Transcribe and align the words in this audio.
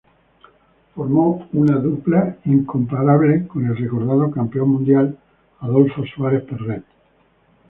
Formó 0.95 1.47
una 1.53 1.77
dupla 1.77 2.35
incomparable 2.45 3.47
con 3.47 3.67
el 3.67 3.77
recordado 3.77 4.31
Campeón 4.31 4.69
Mundial 4.69 5.15
Adolfo 5.59 6.01
Suárez 6.15 6.41
Perret. 6.41 6.83